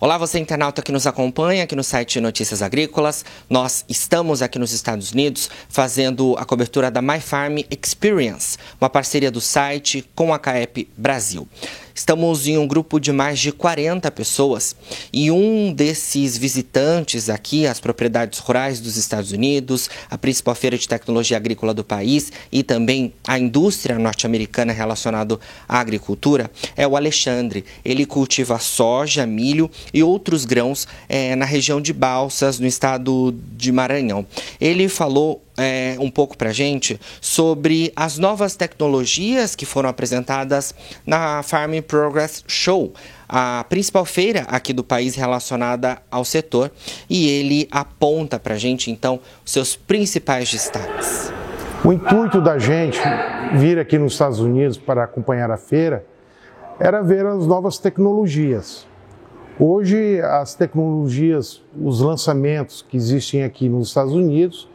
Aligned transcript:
Olá, 0.00 0.16
você 0.16 0.38
internauta 0.38 0.80
que 0.80 0.92
nos 0.92 1.08
acompanha 1.08 1.64
aqui 1.64 1.74
no 1.74 1.82
site 1.82 2.20
Notícias 2.20 2.62
Agrícolas. 2.62 3.24
Nós 3.50 3.84
estamos 3.88 4.42
aqui 4.42 4.56
nos 4.56 4.70
Estados 4.70 5.10
Unidos 5.10 5.50
fazendo 5.68 6.36
a 6.38 6.44
cobertura 6.44 6.88
da 6.88 7.02
My 7.02 7.18
Farm 7.18 7.56
Experience, 7.68 8.56
uma 8.80 8.88
parceria 8.88 9.28
do 9.28 9.40
site 9.40 10.08
com 10.14 10.32
a 10.32 10.38
CAEP 10.38 10.88
Brasil. 10.96 11.48
Estamos 11.98 12.46
em 12.46 12.56
um 12.56 12.64
grupo 12.64 13.00
de 13.00 13.10
mais 13.10 13.40
de 13.40 13.50
40 13.50 14.08
pessoas 14.12 14.76
e 15.12 15.32
um 15.32 15.72
desses 15.72 16.38
visitantes 16.38 17.28
aqui 17.28 17.66
às 17.66 17.80
propriedades 17.80 18.38
rurais 18.38 18.78
dos 18.78 18.96
Estados 18.96 19.32
Unidos, 19.32 19.90
a 20.08 20.16
principal 20.16 20.54
feira 20.54 20.78
de 20.78 20.86
tecnologia 20.86 21.36
agrícola 21.36 21.74
do 21.74 21.82
país 21.82 22.32
e 22.52 22.62
também 22.62 23.12
a 23.26 23.36
indústria 23.36 23.98
norte-americana 23.98 24.72
relacionada 24.72 25.40
à 25.68 25.80
agricultura 25.80 26.48
é 26.76 26.86
o 26.86 26.96
Alexandre. 26.96 27.64
Ele 27.84 28.06
cultiva 28.06 28.60
soja, 28.60 29.26
milho 29.26 29.68
e 29.92 30.00
outros 30.00 30.44
grãos 30.44 30.86
é, 31.08 31.34
na 31.34 31.44
região 31.44 31.80
de 31.80 31.92
Balsas, 31.92 32.60
no 32.60 32.66
estado 32.68 33.34
de 33.56 33.72
Maranhão. 33.72 34.24
Ele 34.60 34.88
falou 34.88 35.42
é, 35.58 35.96
um 35.98 36.10
pouco 36.10 36.38
para 36.38 36.50
a 36.50 36.52
gente 36.52 36.98
sobre 37.20 37.92
as 37.96 38.16
novas 38.16 38.54
tecnologias 38.54 39.56
que 39.56 39.66
foram 39.66 39.88
apresentadas 39.88 40.74
na 41.04 41.42
Farm 41.42 41.80
Progress 41.86 42.44
Show, 42.46 42.92
a 43.28 43.64
principal 43.68 44.04
feira 44.04 44.42
aqui 44.48 44.72
do 44.72 44.84
país 44.84 45.16
relacionada 45.16 45.98
ao 46.10 46.24
setor, 46.24 46.70
e 47.10 47.28
ele 47.28 47.68
aponta 47.70 48.38
para 48.38 48.54
a 48.54 48.58
gente 48.58 48.90
então 48.90 49.20
seus 49.44 49.74
principais 49.74 50.50
destaques. 50.50 51.32
O 51.84 51.92
intuito 51.92 52.40
da 52.40 52.58
gente 52.58 52.98
vir 53.54 53.78
aqui 53.78 53.98
nos 53.98 54.12
Estados 54.12 54.40
Unidos 54.40 54.78
para 54.78 55.04
acompanhar 55.04 55.50
a 55.50 55.56
feira 55.56 56.04
era 56.78 57.02
ver 57.02 57.26
as 57.26 57.46
novas 57.46 57.78
tecnologias. 57.78 58.86
Hoje, 59.60 60.20
as 60.20 60.54
tecnologias, 60.54 61.62
os 61.76 62.00
lançamentos 62.00 62.80
que 62.88 62.96
existem 62.96 63.42
aqui 63.42 63.68
nos 63.68 63.88
Estados 63.88 64.12
Unidos, 64.12 64.68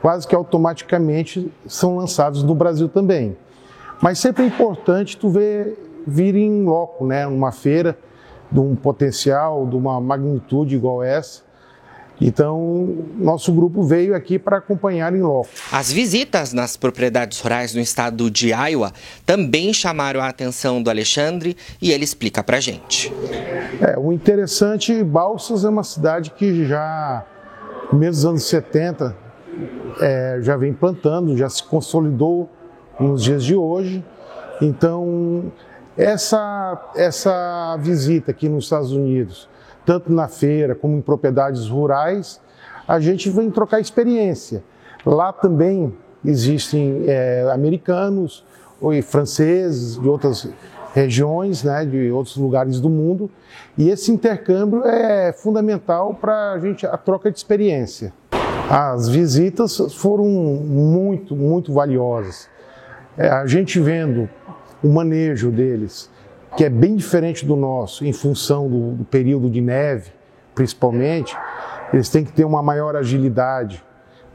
quase 0.00 0.26
que 0.26 0.34
automaticamente 0.34 1.50
são 1.66 1.96
lançados 1.96 2.42
no 2.42 2.54
Brasil 2.54 2.88
também. 2.88 3.36
Mas 4.00 4.18
sempre 4.18 4.44
é 4.44 4.46
importante 4.46 5.16
tu 5.16 5.28
ver 5.28 5.76
vir 6.06 6.34
em 6.36 6.64
loco, 6.64 7.06
né, 7.06 7.26
uma 7.26 7.52
feira 7.52 7.98
de 8.50 8.60
um 8.60 8.74
potencial, 8.74 9.66
de 9.66 9.76
uma 9.76 10.00
magnitude 10.00 10.74
igual 10.74 11.02
essa. 11.02 11.46
Então, 12.20 13.06
nosso 13.16 13.52
grupo 13.52 13.84
veio 13.84 14.14
aqui 14.14 14.38
para 14.38 14.56
acompanhar 14.56 15.14
em 15.14 15.22
loco. 15.22 15.48
As 15.70 15.92
visitas 15.92 16.52
nas 16.52 16.76
propriedades 16.76 17.38
rurais 17.40 17.74
no 17.74 17.80
estado 17.80 18.28
de 18.28 18.48
Iowa 18.48 18.92
também 19.24 19.72
chamaram 19.72 20.20
a 20.20 20.28
atenção 20.28 20.82
do 20.82 20.90
Alexandre 20.90 21.56
e 21.80 21.92
ele 21.92 22.02
explica 22.02 22.42
para 22.42 22.58
gente. 22.58 23.12
É, 23.80 23.96
o 23.96 24.12
interessante, 24.12 25.04
Balsas 25.04 25.64
é 25.64 25.68
uma 25.68 25.84
cidade 25.84 26.30
que 26.30 26.66
já, 26.66 27.24
no 27.92 27.98
meio 27.98 28.10
dos 28.10 28.24
anos 28.24 28.48
70, 28.48 29.14
é, 30.00 30.38
já 30.40 30.56
vem 30.56 30.72
plantando, 30.72 31.36
já 31.36 31.48
se 31.48 31.62
consolidou 31.62 32.48
nos 32.98 33.22
dias 33.22 33.44
de 33.44 33.54
hoje. 33.54 34.04
Então, 34.60 35.52
essa, 35.96 36.90
essa 36.96 37.76
visita 37.80 38.30
aqui 38.30 38.48
nos 38.48 38.64
Estados 38.64 38.92
Unidos, 38.92 39.48
tanto 39.84 40.12
na 40.12 40.28
feira 40.28 40.74
como 40.74 40.96
em 40.96 41.00
propriedades 41.00 41.68
rurais, 41.68 42.40
a 42.86 42.98
gente 43.00 43.30
vem 43.30 43.50
trocar 43.50 43.80
experiência. 43.80 44.62
Lá 45.04 45.32
também 45.32 45.94
existem 46.24 47.04
é, 47.06 47.48
americanos 47.52 48.44
e 48.92 49.02
franceses 49.02 49.98
de 49.98 50.08
outras 50.08 50.48
regiões, 50.94 51.62
né, 51.62 51.84
de 51.84 52.10
outros 52.10 52.36
lugares 52.36 52.80
do 52.80 52.88
mundo, 52.88 53.30
e 53.76 53.88
esse 53.90 54.10
intercâmbio 54.10 54.84
é 54.84 55.32
fundamental 55.32 56.14
para 56.14 56.52
a 56.52 56.58
gente 56.58 56.86
a 56.86 56.96
troca 56.96 57.30
de 57.30 57.38
experiência. 57.38 58.12
As 58.70 59.08
visitas 59.08 59.78
foram 59.94 60.26
muito, 60.26 61.34
muito 61.34 61.72
valiosas. 61.72 62.50
É, 63.16 63.26
a 63.26 63.46
gente 63.46 63.80
vendo 63.80 64.28
o 64.84 64.88
manejo 64.88 65.50
deles, 65.50 66.10
que 66.54 66.64
é 66.64 66.68
bem 66.68 66.94
diferente 66.94 67.46
do 67.46 67.56
nosso, 67.56 68.04
em 68.04 68.12
função 68.12 68.68
do, 68.68 68.90
do 68.92 69.04
período 69.06 69.48
de 69.48 69.62
neve, 69.62 70.10
principalmente, 70.54 71.34
eles 71.94 72.10
têm 72.10 72.22
que 72.22 72.30
ter 72.30 72.44
uma 72.44 72.62
maior 72.62 72.94
agilidade, 72.94 73.82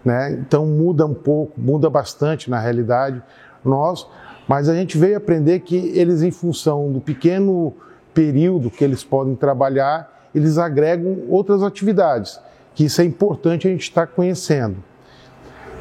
né? 0.04 0.32
Então 0.32 0.66
muda 0.66 1.06
um 1.06 1.14
pouco, 1.14 1.62
muda 1.62 1.88
bastante 1.88 2.50
na 2.50 2.60
realidade 2.60 3.22
nós, 3.64 4.08
mas 4.48 4.68
a 4.68 4.74
gente 4.74 4.98
veio 4.98 5.16
aprender 5.16 5.60
que 5.60 5.76
eles, 5.96 6.24
em 6.24 6.32
função 6.32 6.92
do 6.92 7.00
pequeno 7.00 7.72
período 8.16 8.72
que 8.72 8.84
eles 8.84 9.04
podem 9.04 9.36
trabalhar, 9.36 10.12
eles 10.34 10.58
agregam 10.58 11.20
outras 11.30 11.62
atividades 11.62 12.40
que 12.76 12.86
isso 12.86 13.02
é 13.02 13.04
importante 13.04 13.68
a 13.68 13.72
gente 13.72 13.84
estar 13.84 14.08
tá 14.08 14.14
conhecendo. 14.14 14.78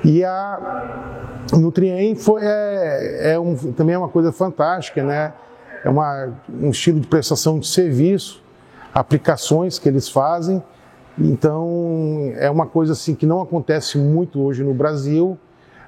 E 0.04 0.24
a 0.24 1.08
Nutrien 1.52 2.14
foi, 2.16 2.42
é, 2.44 3.32
é 3.34 3.38
um, 3.38 3.54
também 3.72 3.94
é 3.94 3.98
uma 3.98 4.08
coisa 4.08 4.32
fantástica, 4.32 5.02
né? 5.02 5.32
É 5.84 5.88
uma, 5.88 6.32
um 6.48 6.70
estilo 6.70 7.00
de 7.00 7.06
prestação 7.06 7.58
de 7.58 7.66
serviço, 7.66 8.42
aplicações 8.92 9.78
que 9.78 9.88
eles 9.88 10.08
fazem. 10.08 10.62
Então, 11.18 12.32
é 12.36 12.50
uma 12.50 12.66
coisa 12.66 12.92
assim 12.92 13.14
que 13.14 13.26
não 13.26 13.40
acontece 13.40 13.98
muito 13.98 14.40
hoje 14.40 14.64
no 14.64 14.74
Brasil, 14.74 15.38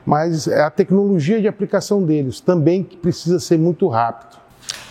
mas 0.05 0.47
é 0.47 0.63
a 0.63 0.71
tecnologia 0.71 1.41
de 1.41 1.49
aplicação 1.49 2.03
deles 2.03 2.41
também 2.41 2.83
que 2.83 2.97
precisa 2.97 3.41
ser 3.41 3.59
muito 3.59 3.89
rápido. 3.89 4.44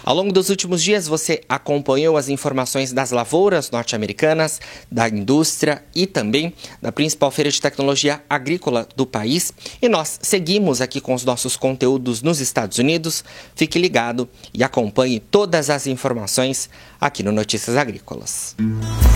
Ao 0.04 0.14
longo 0.14 0.34
dos 0.34 0.50
últimos 0.50 0.84
dias, 0.84 1.08
você 1.08 1.42
acompanhou 1.48 2.18
as 2.18 2.28
informações 2.28 2.92
das 2.92 3.12
lavouras 3.12 3.72
norte-americanas, 3.72 4.60
da 4.92 5.08
indústria 5.08 5.84
e 5.96 6.06
também 6.06 6.54
da 6.82 6.92
principal 6.92 7.32
feira 7.32 7.50
de 7.50 7.62
tecnologia 7.62 8.22
agrícola 8.30 8.88
do 8.96 9.06
país. 9.06 9.54
E 9.82 9.88
nós 9.88 10.20
seguimos 10.22 10.82
aqui 10.82 11.00
com 11.00 11.14
os 11.14 11.24
nossos 11.24 11.56
conteúdos 11.56 12.22
nos 12.22 12.42
Estados 12.42 12.78
Unidos. 12.78 13.24
Fique 13.56 13.80
ligado 13.80 14.28
e 14.54 14.64
acompanhe 14.64 15.20
todas 15.20 15.70
as 15.70 15.88
informações 15.88 16.70
aqui 17.00 17.24
no 17.24 17.32
Notícias 17.32 17.78
Agrícolas. 17.78 18.56
Música 18.60 19.13